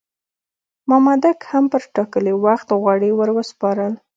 [0.89, 3.93] مامدک هم پر ټاکلي وخت غوړي ور وسپارل.